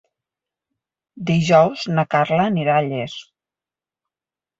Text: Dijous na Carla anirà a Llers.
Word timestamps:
Dijous 1.29 1.83
na 1.97 2.05
Carla 2.13 2.47
anirà 2.53 2.79
a 2.79 2.87
Llers. 2.87 3.19